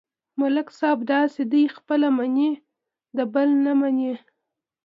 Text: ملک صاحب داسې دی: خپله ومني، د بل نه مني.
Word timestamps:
ملک 0.41 0.67
صاحب 0.79 0.99
داسې 1.13 1.41
دی: 1.51 1.63
خپله 1.75 2.07
ومني، 2.11 2.51
د 3.17 3.19
بل 3.33 3.49
نه 3.65 3.73
مني. 3.79 4.13